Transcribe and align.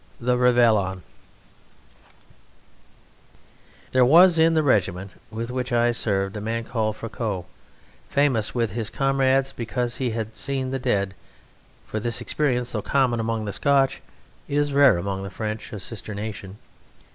The 0.19 0.35
Reveillon 0.35 1.03
There 3.91 4.03
was 4.03 4.39
in 4.39 4.55
the 4.55 4.63
regiment 4.63 5.11
with 5.29 5.51
which 5.51 5.71
I 5.71 5.91
served 5.91 6.35
a 6.35 6.41
man 6.41 6.63
called 6.63 6.95
Frocot, 6.95 7.45
famous 8.09 8.55
with 8.55 8.71
his 8.71 8.89
comrades 8.89 9.51
because 9.51 9.97
he 9.97 10.09
had 10.09 10.35
seen 10.35 10.71
The 10.71 10.79
Dead, 10.79 11.13
for 11.85 11.99
this 11.99 12.19
experience, 12.19 12.71
though 12.71 12.81
common 12.81 13.19
among 13.19 13.45
the 13.45 13.53
Scotch, 13.53 14.01
is 14.47 14.73
rare 14.73 14.97
among 14.97 15.21
the 15.21 15.29
French, 15.29 15.71
a 15.71 15.79
sister 15.79 16.15
nation. 16.15 16.57